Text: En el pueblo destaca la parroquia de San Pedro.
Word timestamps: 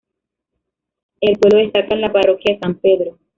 En 1.19 1.29
el 1.31 1.37
pueblo 1.39 1.59
destaca 1.59 1.95
la 1.95 2.11
parroquia 2.11 2.55
de 2.55 2.59
San 2.59 2.73
Pedro. 2.79 3.19